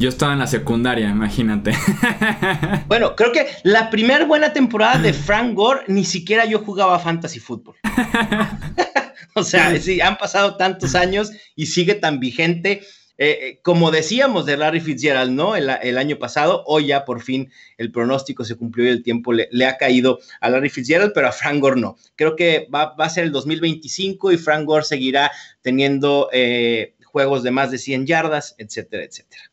yo 0.00 0.08
estaba 0.08 0.32
en 0.32 0.38
la 0.38 0.46
secundaria, 0.46 1.08
imagínate. 1.08 1.72
Bueno, 2.86 3.14
creo 3.14 3.30
que 3.32 3.46
la 3.62 3.90
primera 3.90 4.24
buena 4.24 4.52
temporada 4.52 4.98
de 4.98 5.12
Frank 5.26 5.54
Gore 5.54 5.82
ni 5.86 6.04
siquiera 6.04 6.46
yo 6.46 6.58
jugaba 6.60 6.98
fantasy 6.98 7.38
fútbol. 7.38 7.76
o 9.34 9.44
sea, 9.44 9.78
sí, 9.78 10.00
han 10.00 10.16
pasado 10.16 10.56
tantos 10.56 10.94
años 10.94 11.30
y 11.54 11.66
sigue 11.66 11.94
tan 11.94 12.18
vigente. 12.18 12.80
Eh, 13.18 13.38
eh, 13.42 13.60
como 13.62 13.90
decíamos 13.90 14.46
de 14.46 14.56
Larry 14.56 14.80
Fitzgerald, 14.80 15.32
¿no? 15.32 15.54
El, 15.54 15.98
año 15.98 16.18
pasado, 16.18 16.64
hoy 16.66 16.86
ya 16.86 17.04
por 17.04 17.20
fin 17.20 17.52
el 17.76 17.92
pronóstico 17.92 18.46
se 18.46 18.56
cumplió 18.56 18.86
y 18.86 18.88
el 18.88 19.02
tiempo 19.02 19.34
le, 19.34 19.66
ha 19.66 19.76
caído 19.76 20.20
a 20.40 20.48
Larry 20.48 20.70
Fitzgerald, 20.70 21.12
pero 21.14 21.28
a 21.28 21.32
Frank 21.32 21.60
Gore 21.60 21.78
no. 21.78 21.96
Creo 22.16 22.34
que 22.34 22.66
va, 22.74 22.94
a 22.96 23.10
ser 23.10 23.24
el 23.24 23.32
2025 23.32 24.32
y 24.32 24.38
Frank 24.38 24.64
Gore 24.64 24.84
seguirá 24.84 25.30
teniendo 25.60 26.30
eh, 26.32 26.94
juegos 27.04 27.42
de 27.42 27.50
más 27.50 27.70
de 27.70 27.76
100 27.76 28.06
yardas, 28.06 28.54
etcétera, 28.56 29.04
etcétera. 29.04 29.49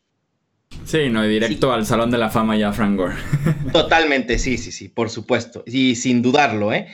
Sí, 0.84 1.10
no, 1.10 1.22
directo 1.22 1.72
al 1.72 1.84
Salón 1.84 2.10
de 2.10 2.18
la 2.18 2.30
Fama 2.30 2.56
ya, 2.56 2.72
Frank 2.72 2.96
Gore. 2.96 3.14
Totalmente, 3.72 4.38
sí, 4.38 4.56
sí, 4.56 4.72
sí, 4.72 4.88
por 4.88 5.10
supuesto. 5.10 5.62
Y 5.66 5.96
sin 5.96 6.22
dudarlo, 6.22 6.72
¿eh? 6.72 6.88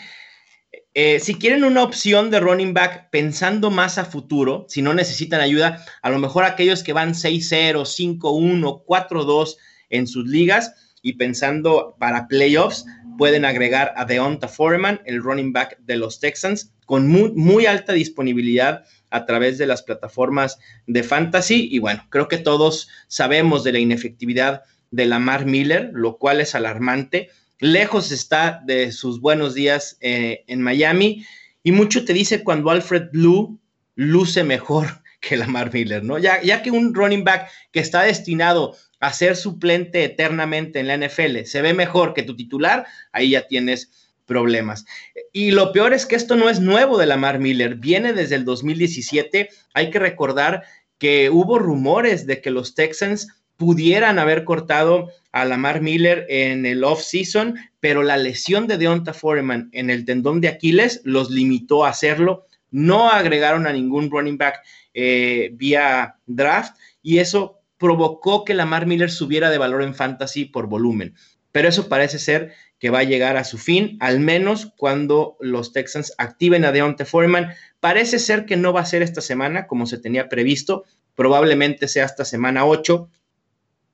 ¿eh? 0.95 1.21
si 1.21 1.35
quieren 1.37 1.65
una 1.65 1.83
opción 1.83 2.31
de 2.31 2.41
running 2.41 2.75
back 2.75 3.11
pensando 3.11 3.71
más 3.71 3.99
a 3.99 4.05
futuro, 4.05 4.67
si 4.69 4.83
no 4.83 4.95
necesitan 4.95 5.41
ayuda, 5.41 5.85
a 6.03 6.11
lo 6.11 6.19
mejor 6.19 6.45
aquellos 6.45 6.83
que 6.83 6.93
van 6.93 7.15
6-0, 7.15 7.83
5-1, 8.19 8.85
4-2 8.85 9.57
en 9.91 10.07
sus 10.07 10.27
ligas 10.27 10.75
y 11.03 11.13
pensando 11.13 11.97
para 12.01 12.27
playoffs, 12.27 12.87
pueden 13.17 13.45
agregar 13.45 13.93
a 13.97 14.05
Deonta 14.05 14.49
Foreman, 14.49 15.01
el 15.05 15.23
running 15.23 15.53
back 15.53 15.79
de 15.81 15.97
los 15.97 16.21
Texans, 16.21 16.73
con 16.87 17.09
muy, 17.09 17.67
alta 17.67 17.93
disponibilidad 17.93 18.85
a 19.11 19.27
través 19.27 19.59
de 19.59 19.67
las 19.67 19.83
plataformas 19.83 20.59
de 20.87 21.03
fantasy. 21.03 21.69
Y 21.71 21.79
bueno, 21.79 22.07
creo 22.11 22.29
que 22.29 22.39
todos 22.39 22.89
sabemos 23.09 23.65
de 23.65 23.73
la 23.73 23.79
inefectividad 23.79 24.63
de 24.91 25.07
Lamar 25.07 25.47
Miller, 25.47 25.91
lo 25.93 26.19
cual 26.19 26.41
es 26.41 26.55
alarmante. 26.55 27.31
Lejos 27.59 28.13
está 28.13 28.61
de 28.65 28.93
sus 28.93 29.21
buenos 29.21 29.55
días 29.55 29.97
eh, 30.01 30.45
en 30.47 30.61
Miami 30.61 31.25
y 31.63 31.73
mucho 31.73 32.05
te 32.05 32.13
dice 32.13 32.43
cuando 32.45 32.71
Alfred 32.71 33.11
Blue 33.13 33.59
luce 33.95 34.45
mejor 34.45 35.03
que 35.21 35.37
Lamar 35.37 35.73
Miller, 35.73 36.05
¿no? 36.05 36.19
Ya 36.19 36.63
que 36.63 36.71
un 36.71 36.95
running 36.95 37.25
back 37.25 37.49
que 37.73 37.81
está 37.81 38.03
destinado 38.03 38.77
a 39.05 39.13
ser 39.13 39.37
suplente 39.37 40.03
eternamente 40.03 40.81
en 40.81 40.87
la 40.87 40.97
NFL 40.97 41.45
se 41.45 41.61
ve 41.61 41.75
mejor 41.75 42.15
que 42.15 42.23
tu 42.23 42.35
titular, 42.35 42.87
ahí 43.13 43.33
ya 43.33 43.47
tienes 43.47 43.91
problemas. 44.25 44.87
Y 45.31 45.51
lo 45.51 45.73
peor 45.73 45.93
es 45.93 46.07
que 46.07 46.17
esto 46.17 46.37
no 46.37 46.49
es 46.49 46.59
nuevo 46.59 46.97
de 46.97 47.05
Lamar 47.05 47.39
Miller, 47.39 47.75
viene 47.75 48.15
desde 48.15 48.37
el 48.37 48.47
2017. 48.47 49.51
Hay 49.75 49.91
que 49.91 49.99
recordar 49.99 50.63
que 50.97 51.29
hubo 51.29 51.59
rumores 51.59 52.27
de 52.27 52.41
que 52.41 52.51
los 52.51 52.75
Texans 52.75 53.29
pudieran 53.59 54.19
haber 54.19 54.45
cortado 54.45 55.11
a 55.33 55.45
Lamar 55.45 55.83
Miller 55.83 56.25
en 56.31 56.65
el 56.65 56.83
off-season, 56.83 57.57
pero 57.81 58.03
la 58.03 58.17
lesión 58.17 58.67
de 58.67 58.79
Deonta 58.79 59.13
Foreman 59.13 59.69
en 59.73 59.91
el 59.91 60.07
tendón 60.07 60.41
de 60.41 60.49
Aquiles 60.49 61.03
los 61.05 61.31
limitó 61.31 61.85
a 61.85 61.91
hacerlo. 61.91 62.47
No 62.71 63.11
agregaron 63.11 63.67
a 63.67 63.73
ningún 63.75 64.11
running 64.11 64.39
back 64.39 64.63
eh, 64.95 65.51
vía 65.53 66.17
draft 66.25 66.79
y 67.03 67.19
eso 67.19 67.61
provocó 67.85 68.47
que 68.47 68.55
Lamar 68.55 68.87
Miller 68.87 69.11
subiera 69.11 69.51
de 69.51 69.59
valor 69.59 69.83
en 69.83 69.95
fantasy 69.95 70.47
por 70.47 70.69
volumen. 70.69 71.15
Pero 71.53 71.69
eso 71.69 71.91
parece 71.91 72.19
ser 72.19 72.55
que 72.79 72.89
va 72.89 73.01
a 73.01 73.05
llegar 73.05 73.37
a 73.37 73.45
su 73.45 73.59
fin, 73.59 73.99
al 74.01 74.21
menos 74.21 74.73
cuando 74.79 75.37
los 75.39 75.75
Texans 75.75 76.15
activen 76.17 76.65
a 76.65 76.73
Deontay 76.73 77.05
Foreman. 77.05 77.53
Parece 77.81 78.19
ser 78.19 78.47
que 78.47 78.57
no 78.57 78.73
va 78.73 78.81
a 78.81 78.87
ser 78.87 79.03
esta 79.03 79.21
semana 79.21 79.67
como 79.67 79.85
se 79.85 79.99
tenía 79.99 80.31
previsto, 80.31 80.85
probablemente 81.15 81.87
sea 81.87 82.07
hasta 82.07 82.25
semana 82.25 82.65
8 82.65 83.11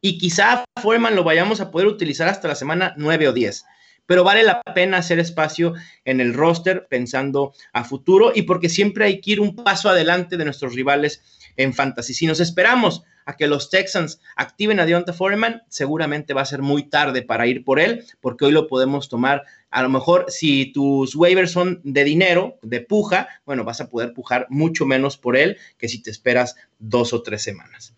y 0.01 0.19
quizá 0.19 0.65
Foreman 0.81 1.17
lo 1.17 1.25
vayamos 1.25 1.61
a 1.61 1.73
poder 1.73 1.89
utilizar 1.89 2.29
hasta 2.29 2.47
la 2.47 2.55
semana 2.55 2.95
9 2.97 3.27
o 3.27 3.33
10 3.33 3.65
pero 4.07 4.25
vale 4.25 4.43
la 4.43 4.61
pena 4.75 4.97
hacer 4.97 5.21
espacio 5.21 5.75
en 6.05 6.21
el 6.21 6.35
roster 6.35 6.89
pensando 6.91 7.55
a 7.73 7.85
futuro 7.85 8.33
y 8.35 8.43
porque 8.43 8.69
siempre 8.69 9.05
hay 9.05 9.21
que 9.21 9.31
ir 9.31 9.41
un 9.41 9.55
paso 9.55 9.89
adelante 9.89 10.37
de 10.37 10.45
nuestros 10.45 10.75
rivales 10.75 11.23
en 11.57 11.73
fantasy. 11.73 12.13
Si 12.13 12.27
nos 12.27 12.41
esperamos 12.41 13.05
a 13.27 13.37
que 13.37 13.47
los 13.47 13.71
Texans 13.71 14.21
activen 14.37 14.81
a 14.81 14.87
Deonta 14.87 15.13
Foreman, 15.13 15.63
seguramente 15.69 16.35
va 16.35 16.43
a 16.43 16.47
ser 16.47 16.63
muy 16.63 16.89
tarde 16.89 17.23
para 17.23 17.47
ir 17.47 17.65
por 17.65 17.81
él, 17.81 18.05
porque 18.21 18.45
hoy 18.45 18.53
lo 18.53 18.67
podemos 18.67 19.09
tomar. 19.09 19.43
A 19.71 19.83
lo 19.83 19.89
mejor 19.89 20.27
si 20.29 20.73
tus 20.73 21.15
waivers 21.15 21.53
son 21.53 21.81
de 21.85 22.05
dinero, 22.05 22.59
de 22.63 22.81
puja, 22.81 23.29
bueno, 23.47 23.65
vas 23.65 23.81
a 23.81 23.89
poder 23.89 24.13
pujar 24.13 24.47
mucho 24.51 24.87
menos 24.87 25.17
por 25.17 25.37
él 25.37 25.59
que 25.79 25.89
si 25.89 26.03
te 26.03 26.11
esperas 26.11 26.57
dos 26.79 27.13
o 27.13 27.23
tres 27.23 27.43
semanas. 27.43 27.95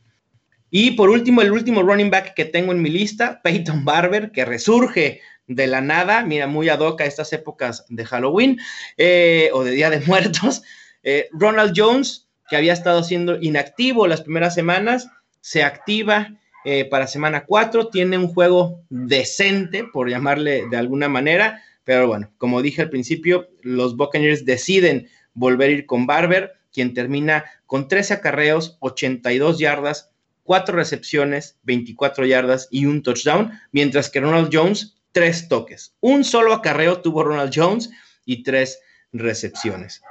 Y 0.75 0.93
por 0.93 1.11
último, 1.11 1.43
el 1.43 1.53
último 1.53 1.83
running 1.83 2.11
back 2.11 2.33
que 2.35 2.47
tengo 2.47 2.73
en 2.73 2.81
mi 2.81 2.89
lista, 2.89 3.43
Peyton 3.43 3.85
Barber, 3.85 4.33
que 4.33 4.47
resurge 4.47 5.21
de 5.47 5.67
la 5.67 5.81
nada, 5.81 6.25
mira, 6.25 6.47
muy 6.47 6.69
ad 6.69 6.81
hoc 6.81 7.01
a 7.03 7.05
estas 7.05 7.33
épocas 7.33 7.85
de 7.89 8.05
Halloween 8.07 8.59
eh, 8.97 9.51
o 9.53 9.65
de 9.65 9.73
Día 9.73 9.91
de 9.91 10.01
Muertos. 10.07 10.63
Eh, 11.03 11.29
Ronald 11.33 11.75
Jones, 11.77 12.22
que 12.53 12.59
había 12.59 12.75
estado 12.75 13.03
siendo 13.03 13.41
inactivo 13.41 14.07
las 14.07 14.21
primeras 14.21 14.55
semanas, 14.55 15.09
se 15.41 15.63
activa 15.63 16.37
eh, 16.67 16.85
para 16.85 17.07
semana 17.07 17.47
4, 17.47 17.89
tiene 17.89 18.19
un 18.19 18.29
juego 18.29 18.83
decente, 18.91 19.85
por 19.91 20.11
llamarle 20.11 20.67
de 20.69 20.77
alguna 20.77 21.09
manera, 21.09 21.63
pero 21.83 22.07
bueno, 22.07 22.31
como 22.37 22.61
dije 22.61 22.83
al 22.83 22.91
principio, 22.91 23.49
los 23.63 23.97
Buccaneers 23.97 24.45
deciden 24.45 25.09
volver 25.33 25.71
a 25.71 25.73
ir 25.73 25.87
con 25.87 26.05
Barber, 26.05 26.53
quien 26.75 26.93
termina 26.93 27.47
con 27.65 27.89
13 27.89 28.13
acarreos, 28.13 28.77
82 28.81 29.59
yardas, 29.59 30.11
4 30.43 30.77
recepciones, 30.77 31.59
24 31.63 32.27
yardas 32.27 32.69
y 32.71 32.85
un 32.85 33.03
touchdown, 33.03 33.51
mientras 33.71 34.11
que 34.11 34.21
Ronald 34.21 34.51
Jones, 34.53 34.99
3 35.13 35.49
toques. 35.49 35.95
Un 36.01 36.23
solo 36.23 36.53
acarreo 36.53 37.01
tuvo 37.01 37.25
Ronald 37.25 37.53
Jones 37.55 37.89
y 38.27 38.43
3 38.43 38.79
recepciones. 39.15 40.03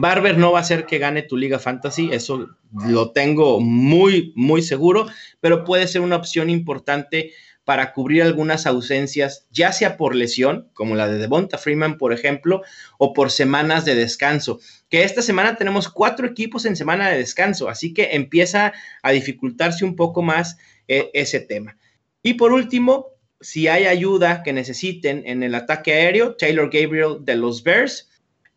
Barber 0.00 0.38
no 0.38 0.52
va 0.52 0.60
a 0.60 0.64
ser 0.64 0.86
que 0.86 0.98
gane 0.98 1.22
tu 1.22 1.36
liga 1.36 1.58
fantasy, 1.58 2.10
eso 2.12 2.48
lo 2.72 3.12
tengo 3.12 3.60
muy, 3.60 4.32
muy 4.36 4.62
seguro, 4.62 5.06
pero 5.40 5.64
puede 5.64 5.86
ser 5.86 6.00
una 6.00 6.16
opción 6.16 6.50
importante 6.50 7.32
para 7.64 7.92
cubrir 7.92 8.22
algunas 8.22 8.66
ausencias, 8.66 9.46
ya 9.50 9.72
sea 9.72 9.96
por 9.96 10.16
lesión, 10.16 10.68
como 10.72 10.96
la 10.96 11.08
de 11.08 11.18
Devonta 11.18 11.58
Freeman, 11.58 11.96
por 11.96 12.12
ejemplo, 12.12 12.62
o 12.98 13.12
por 13.12 13.30
semanas 13.30 13.84
de 13.84 13.94
descanso. 13.94 14.58
Que 14.88 15.04
esta 15.04 15.22
semana 15.22 15.56
tenemos 15.56 15.88
cuatro 15.88 16.26
equipos 16.26 16.64
en 16.64 16.74
semana 16.74 17.08
de 17.08 17.18
descanso, 17.18 17.68
así 17.68 17.94
que 17.94 18.10
empieza 18.12 18.72
a 19.02 19.12
dificultarse 19.12 19.84
un 19.84 19.94
poco 19.94 20.22
más 20.22 20.58
eh, 20.88 21.10
ese 21.14 21.38
tema. 21.38 21.76
Y 22.22 22.34
por 22.34 22.52
último, 22.52 23.06
si 23.40 23.68
hay 23.68 23.86
ayuda 23.86 24.42
que 24.42 24.52
necesiten 24.52 25.22
en 25.26 25.42
el 25.42 25.54
ataque 25.54 25.92
aéreo, 25.92 26.36
Taylor 26.36 26.70
Gabriel 26.70 27.18
de 27.20 27.36
los 27.36 27.62
Bears 27.62 28.08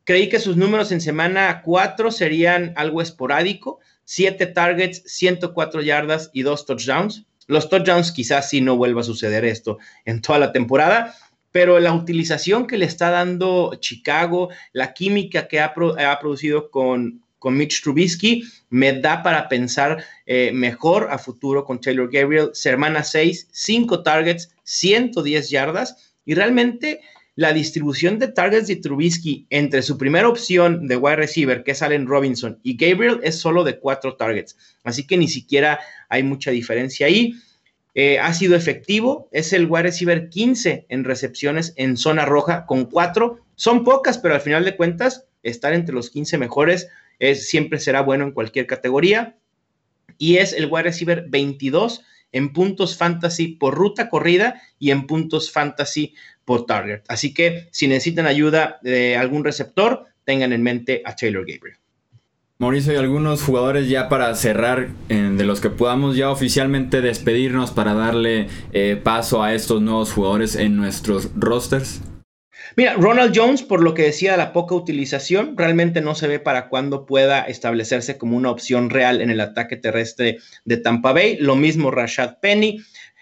Creí 0.06 0.30
que 0.30 0.40
sus 0.40 0.56
números 0.56 0.92
en 0.92 1.02
semana 1.02 1.64
4 1.64 2.12
serían 2.12 2.74
algo 2.76 3.02
esporádico, 3.02 3.80
7 4.04 4.46
targets, 4.46 5.02
104 5.08 5.82
yardas 5.82 6.30
y 6.32 6.44
2 6.44 6.66
touchdowns. 6.68 7.26
Los 7.48 7.70
touchdowns 7.70 8.12
quizás 8.12 8.50
sí 8.50 8.62
no 8.62 8.78
vuelva 8.78 9.02
a 9.02 9.04
suceder 9.04 9.46
esto 9.46 9.80
en 10.06 10.22
toda 10.22 10.38
la 10.38 10.52
temporada, 10.52 11.16
pero 11.52 11.80
la 11.80 11.92
utilización 11.94 12.68
que 12.68 12.78
le 12.78 12.86
está 12.86 13.10
dando 13.10 13.74
Chicago, 13.80 14.50
la 14.74 14.94
química 14.94 15.48
que 15.48 15.60
ha, 15.60 15.74
producido 15.74 16.70
con, 16.70 17.24
Mitch 17.42 17.82
Trubisky, 17.82 18.44
me 18.70 19.00
da 19.00 19.24
para 19.24 19.48
pensar 19.48 20.04
eh, 20.26 20.52
mejor 20.52 21.08
a 21.12 21.18
futuro 21.18 21.64
con 21.64 21.82
Taylor 21.82 22.12
Gabriel. 22.12 22.50
Semana 22.54 23.04
6, 23.04 23.50
5 23.52 24.04
targets, 24.04 24.54
110 24.64 25.50
yardas 25.50 26.14
y 26.26 26.34
realmente 26.34 27.02
la 27.36 27.52
distribución 27.52 28.18
de 28.18 28.30
targets 28.30 28.68
de 28.68 28.78
Trubisky 28.78 29.46
entre 29.50 29.82
su 29.82 29.98
primera 29.98 30.30
opción 30.30 30.88
de 30.88 30.96
wide 30.96 31.18
receiver, 31.18 31.64
que 31.64 31.72
es 31.72 31.82
Allen 31.82 32.08
Robinson, 32.08 32.60
y 32.64 32.78
Gabriel 32.78 33.20
es 33.24 33.38
solo 33.40 33.64
de 33.64 33.78
cuatro 33.78 34.16
targets. 34.16 34.58
Así 34.84 35.06
que 35.06 35.18
ni 35.18 35.28
siquiera 35.28 35.80
hay 36.08 36.24
mucha 36.24 36.52
diferencia 36.52 37.08
ahí. 37.08 37.34
Eh, 37.94 38.20
ha 38.20 38.34
sido 38.34 38.56
efectivo, 38.56 39.30
es 39.32 39.54
el 39.54 39.68
wide 39.70 39.84
receiver 39.84 40.30
15 40.30 40.86
en 40.88 41.04
recepciones 41.04 41.74
en 41.76 41.98
zona 41.98 42.26
roja 42.26 42.66
con 42.66 42.86
cuatro. 42.86 43.40
Son 43.56 43.84
pocas, 43.84 44.18
pero 44.18 44.34
al 44.34 44.42
final 44.42 44.64
de 44.64 44.76
cuentas, 44.76 45.26
estar 45.44 45.74
entre 45.74 45.96
los 45.96 46.10
15 46.10 46.38
mejores 46.38 46.88
es, 47.20 47.48
siempre 47.48 47.80
será 47.80 48.02
bueno 48.02 48.24
en 48.24 48.32
cualquier 48.32 48.66
categoría. 48.66 49.36
Y 50.18 50.38
es 50.38 50.54
el 50.54 50.68
wide 50.68 50.84
receiver 50.84 51.26
22 51.28 52.02
en 52.32 52.54
puntos 52.54 52.98
fantasy 52.98 53.50
por 53.50 53.76
ruta 53.76 54.10
corrida 54.10 54.62
y 54.80 54.92
en 54.92 55.08
puntos 55.08 55.52
fantasy 55.52 56.14
por 56.44 56.66
target. 56.66 57.02
Así 57.08 57.34
que 57.34 57.68
si 57.72 57.88
necesitan 57.88 58.28
ayuda 58.28 58.80
de 58.82 59.18
algún 59.18 59.44
receptor, 59.44 60.06
tengan 60.24 60.54
en 60.54 60.64
mente 60.64 61.02
a 61.06 61.16
Taylor 61.16 61.46
Gabriel. 61.46 61.78
Mauricio, 62.58 62.94
y 62.94 62.96
algunos 62.96 63.44
jugadores 63.44 63.90
ya 63.90 64.08
para 64.08 64.34
cerrar, 64.36 64.88
de 65.10 65.44
los 65.44 65.60
que 65.60 65.70
podamos 65.70 66.16
ya 66.16 66.30
oficialmente 66.30 67.02
despedirnos 67.02 67.72
para 67.72 67.94
darle 67.94 68.48
eh, 68.72 69.00
paso 69.04 69.44
a 69.44 69.54
estos 69.54 69.82
nuevos 69.82 70.14
jugadores 70.14 70.56
en 70.56 70.78
nuestros 70.78 71.30
rosters. 71.36 72.00
Mira, 72.76 72.94
Ronald 72.96 73.34
Jones, 73.36 73.64
por 73.64 73.82
lo 73.82 73.94
que 73.94 74.04
decía 74.04 74.32
de 74.32 74.38
la 74.38 74.54
poca 74.54 74.76
utilización, 74.76 75.58
realmente 75.58 76.02
no 76.02 76.16
se 76.16 76.28
ve 76.28 76.40
para 76.40 76.68
cuándo 76.70 77.06
pueda 77.06 77.42
establecerse 77.42 78.18
como 78.18 78.38
una 78.38 78.52
opción 78.52 78.90
real 78.90 79.22
en 79.22 79.30
el 79.30 79.42
ataque 79.42 79.78
terrestre 79.78 80.40
de 80.66 80.78
Tampa 80.78 81.14
Bay. 81.14 81.38
Lo 81.38 81.56
mismo 81.56 81.92
Rashad 81.92 82.40
Penny. 82.40 82.82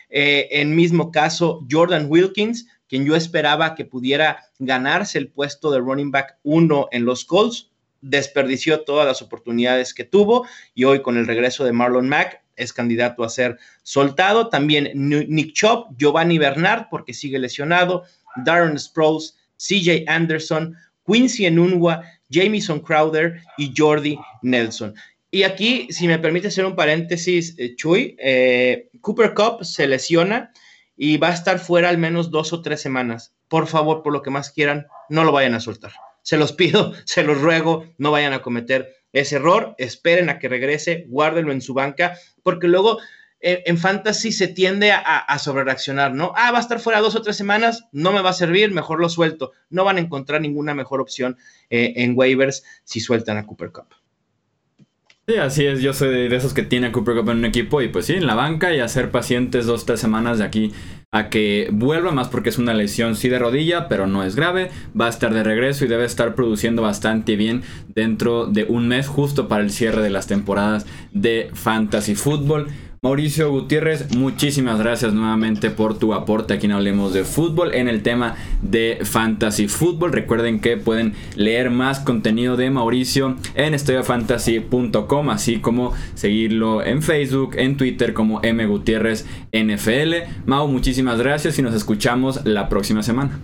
Eh, 0.09 0.47
en 0.51 0.75
mismo 0.75 1.11
caso, 1.11 1.65
Jordan 1.69 2.05
Wilkins, 2.07 2.67
quien 2.87 3.05
yo 3.05 3.15
esperaba 3.15 3.73
que 3.75 3.85
pudiera 3.85 4.43
ganarse 4.59 5.17
el 5.17 5.29
puesto 5.29 5.71
de 5.71 5.79
running 5.79 6.11
back 6.11 6.37
1 6.43 6.89
en 6.91 7.05
los 7.05 7.25
Colts, 7.25 7.71
desperdició 8.01 8.81
todas 8.81 9.07
las 9.07 9.21
oportunidades 9.21 9.93
que 9.93 10.03
tuvo 10.03 10.45
y 10.75 10.83
hoy 10.83 11.01
con 11.01 11.17
el 11.17 11.25
regreso 11.25 11.63
de 11.63 11.71
Marlon 11.71 12.09
Mack 12.09 12.43
es 12.55 12.73
candidato 12.73 13.23
a 13.23 13.29
ser 13.29 13.57
soltado. 13.81 14.49
También 14.49 14.91
Nick 14.93 15.53
Chop, 15.53 15.91
Giovanni 15.97 16.37
Bernard, 16.37 16.87
porque 16.89 17.13
sigue 17.13 17.39
lesionado, 17.39 18.03
Darren 18.37 18.77
Sproles, 18.77 19.37
CJ 19.57 20.05
Anderson, 20.07 20.75
Quincy 21.05 21.45
Enunwa, 21.45 22.03
Jamison 22.29 22.79
Crowder 22.79 23.41
y 23.57 23.73
Jordi 23.75 24.17
Nelson. 24.41 24.93
Y 25.31 25.43
aquí, 25.43 25.87
si 25.89 26.07
me 26.07 26.19
permite 26.19 26.49
hacer 26.49 26.65
un 26.65 26.75
paréntesis, 26.75 27.55
eh, 27.57 27.75
Chuy, 27.75 28.15
eh, 28.19 28.89
Cooper 29.01 29.33
Cup 29.33 29.65
se 29.65 29.87
lesiona 29.87 30.51
y 30.95 31.17
va 31.17 31.29
a 31.29 31.33
estar 31.33 31.57
fuera 31.59 31.89
al 31.89 31.97
menos 31.97 32.29
dos 32.29 32.53
o 32.53 32.61
tres 32.61 32.81
semanas. 32.81 33.33
Por 33.47 33.67
favor, 33.67 34.03
por 34.03 34.13
lo 34.13 34.21
que 34.21 34.29
más 34.29 34.51
quieran, 34.51 34.85
no 35.09 35.23
lo 35.23 35.31
vayan 35.31 35.55
a 35.55 35.59
soltar. 35.59 35.91
Se 36.21 36.37
los 36.37 36.51
pido, 36.53 36.93
se 37.05 37.23
los 37.23 37.41
ruego, 37.41 37.87
no 37.97 38.11
vayan 38.11 38.33
a 38.33 38.41
cometer 38.41 38.95
ese 39.11 39.37
error, 39.37 39.75
esperen 39.77 40.29
a 40.29 40.39
que 40.39 40.49
regrese, 40.49 41.05
guárdenlo 41.07 41.51
en 41.51 41.61
su 41.61 41.73
banca, 41.73 42.17
porque 42.43 42.67
luego 42.67 42.99
en, 43.43 43.77
fantasy 43.77 44.31
se 44.31 44.47
tiende 44.47 44.91
a, 44.91 44.99
a 44.99 45.39
sobrereaccionar, 45.39 46.13
¿no? 46.13 46.33
Ah, 46.35 46.51
va 46.51 46.57
a 46.57 46.61
estar 46.61 46.79
fuera 46.79 47.01
dos 47.01 47.15
o 47.15 47.21
tres 47.21 47.35
semanas, 47.35 47.85
no 47.91 48.11
me 48.11 48.21
va 48.21 48.29
a 48.29 48.33
servir, 48.33 48.71
mejor 48.71 48.99
lo 48.99 49.09
suelto. 49.09 49.51
No 49.69 49.83
van 49.83 49.97
a 49.97 50.01
encontrar 50.01 50.41
ninguna 50.41 50.73
mejor 50.73 51.01
opción 51.01 51.37
eh, 51.69 51.93
en 51.97 52.13
waivers 52.17 52.63
si 52.83 52.99
sueltan 52.99 53.37
a 53.37 53.45
Cooper 53.45 53.71
Cup. 53.71 53.87
Sí, 55.25 55.35
así 55.35 55.65
es, 55.65 55.81
yo 55.81 55.93
soy 55.93 56.27
de 56.27 56.35
esos 56.35 56.53
que 56.53 56.63
tiene 56.63 56.87
a 56.87 56.91
Cooper 56.91 57.15
Cup 57.15 57.29
en 57.29 57.37
un 57.37 57.45
equipo 57.45 57.81
y 57.81 57.87
pues 57.87 58.07
sí, 58.07 58.13
en 58.13 58.27
la 58.27 58.35
banca 58.35 58.73
y 58.73 58.81
hacer 58.81 59.09
pacientes 59.09 59.65
dos, 59.65 59.85
tres 59.85 60.01
semanas 60.01 60.37
de 60.37 60.43
aquí 60.43 60.73
a 61.11 61.29
que 61.29 61.69
vuelva, 61.71 62.11
más 62.11 62.27
porque 62.27 62.49
es 62.49 62.57
una 62.57 62.73
lesión 62.73 63.15
sí 63.15 63.29
de 63.29 63.39
rodilla, 63.39 63.87
pero 63.87 64.05
no 64.05 64.23
es 64.25 64.35
grave, 64.35 64.69
va 64.99 65.05
a 65.05 65.09
estar 65.09 65.33
de 65.33 65.43
regreso 65.43 65.85
y 65.85 65.87
debe 65.87 66.03
estar 66.03 66.35
produciendo 66.35 66.81
bastante 66.81 67.37
bien 67.37 67.61
dentro 67.87 68.47
de 68.47 68.65
un 68.65 68.89
mes 68.89 69.07
justo 69.07 69.47
para 69.47 69.63
el 69.63 69.71
cierre 69.71 70.01
de 70.01 70.09
las 70.09 70.27
temporadas 70.27 70.85
de 71.13 71.51
Fantasy 71.53 72.15
Football. 72.15 72.67
Mauricio 73.03 73.51
Gutiérrez, 73.51 74.15
muchísimas 74.15 74.79
gracias 74.79 75.11
nuevamente 75.11 75.69
por 75.69 75.99
tu 75.99 76.13
aporte 76.13 76.53
aquí 76.53 76.67
en 76.67 76.71
Hablemos 76.71 77.13
de 77.13 77.25
Fútbol 77.25 77.75
en 77.75 77.89
el 77.89 78.01
tema 78.01 78.37
de 78.61 78.99
Fantasy 79.03 79.67
Fútbol. 79.67 80.13
Recuerden 80.13 80.61
que 80.61 80.77
pueden 80.77 81.13
leer 81.35 81.69
más 81.69 81.99
contenido 81.99 82.55
de 82.55 82.69
Mauricio 82.69 83.35
en 83.55 83.73
estudiofantasy.com, 83.73 85.29
así 85.31 85.59
como 85.59 85.91
seguirlo 86.15 86.81
en 86.81 87.03
Facebook, 87.03 87.55
en 87.57 87.75
Twitter 87.75 88.13
como 88.13 88.41
M 88.41 88.65
Gutiérrez 88.67 89.25
NFL. 89.51 90.45
Mau, 90.45 90.69
muchísimas 90.69 91.19
gracias 91.19 91.59
y 91.59 91.61
nos 91.61 91.75
escuchamos 91.75 92.45
la 92.45 92.69
próxima 92.69 93.03
semana. 93.03 93.37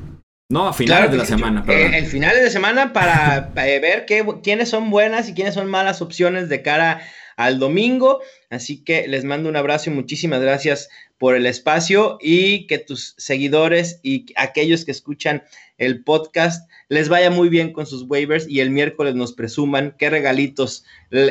No, 0.49 0.69
a 0.69 0.73
finales 0.73 1.11
de 1.11 1.17
la 1.17 1.25
semana. 1.25 1.65
Perdón. 1.65 1.95
En 1.95 2.05
finales 2.05 2.41
de 2.43 2.49
semana 2.49 2.93
para 2.93 3.51
eh, 3.57 3.79
ver 3.81 4.05
qué, 4.05 4.25
quiénes 4.41 4.69
son 4.69 4.89
buenas 4.89 5.27
y 5.27 5.33
quiénes 5.33 5.53
son 5.53 5.69
malas 5.69 6.01
opciones 6.01 6.47
de 6.47 6.61
cara 6.61 7.01
al 7.39 7.57
domingo. 7.57 8.19
Así 8.49 8.83
que 8.83 9.07
les 9.07 9.23
mando 9.23 9.47
un 9.47 9.55
abrazo 9.55 9.89
y 9.89 9.93
muchísimas 9.93 10.41
gracias 10.41 10.89
por 11.19 11.35
el 11.35 11.45
espacio 11.45 12.17
y 12.21 12.65
que 12.65 12.79
tus 12.79 13.13
seguidores 13.17 13.99
y 14.01 14.25
aquellos 14.35 14.85
que 14.85 14.91
escuchan 14.91 15.43
el 15.77 16.03
podcast 16.03 16.67
les 16.87 17.07
vaya 17.09 17.29
muy 17.29 17.49
bien 17.49 17.71
con 17.71 17.85
sus 17.85 18.03
waivers 18.03 18.47
y 18.49 18.61
el 18.61 18.71
miércoles 18.71 19.15
nos 19.15 19.33
presuman 19.33 19.93
qué 19.99 20.09
regalitos 20.09 20.85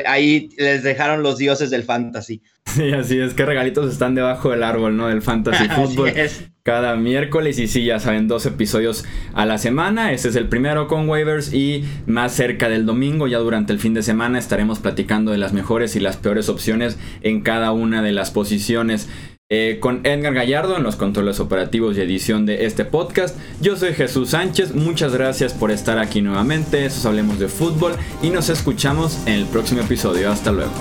ahí 0.05 0.49
les 0.57 0.83
dejaron 0.83 1.23
los 1.23 1.37
dioses 1.37 1.69
del 1.69 1.83
fantasy. 1.83 2.41
Sí, 2.69 2.91
así 2.91 3.19
es, 3.19 3.33
qué 3.33 3.47
regalitos 3.47 3.91
están 3.91 4.13
debajo 4.13 4.51
del 4.51 4.61
árbol, 4.61 4.95
¿no? 4.95 5.07
Del 5.07 5.23
fantasy 5.23 5.67
fútbol. 5.75 6.13
Cada 6.61 6.95
miércoles 6.97 7.57
y 7.57 7.67
sí, 7.67 7.83
ya 7.83 7.99
saben, 7.99 8.27
dos 8.27 8.45
episodios 8.45 9.05
a 9.33 9.47
la 9.47 9.57
semana. 9.57 10.13
Este 10.13 10.29
es 10.29 10.35
el 10.35 10.49
primero 10.49 10.87
con 10.87 11.09
waivers 11.09 11.51
y 11.51 11.83
más 12.05 12.31
cerca 12.33 12.69
del 12.69 12.85
domingo, 12.85 13.27
ya 13.27 13.39
durante 13.39 13.73
el 13.73 13.79
fin 13.79 13.95
de 13.95 14.03
semana, 14.03 14.37
estaremos 14.37 14.77
platicando 14.77 15.31
de 15.31 15.39
las 15.39 15.51
mejores 15.51 15.95
y 15.95 15.99
las 15.99 16.17
peores 16.17 16.47
opciones 16.47 16.99
en 17.21 17.41
cada 17.41 17.71
una 17.71 18.03
de 18.03 18.11
las 18.11 18.29
posiciones. 18.29 19.09
Eh, 19.51 19.79
con 19.79 20.05
Edgar 20.05 20.35
Gallardo 20.35 20.77
en 20.77 20.83
los 20.83 20.95
controles 20.95 21.39
operativos 21.39 21.97
y 21.97 22.01
edición 22.01 22.45
de 22.45 22.67
este 22.67 22.85
podcast. 22.85 23.35
Yo 23.59 23.75
soy 23.77 23.95
Jesús 23.95 24.29
Sánchez, 24.29 24.75
muchas 24.75 25.11
gracias 25.15 25.55
por 25.55 25.71
estar 25.71 25.97
aquí 25.97 26.21
nuevamente, 26.21 26.85
eso 26.85 27.09
Hablemos 27.09 27.39
de 27.39 27.47
Fútbol 27.47 27.93
y 28.21 28.29
nos 28.29 28.49
escuchamos 28.49 29.17
en 29.25 29.33
el 29.33 29.45
próximo 29.47 29.81
episodio. 29.81 30.31
Hasta 30.31 30.51
luego. 30.51 30.71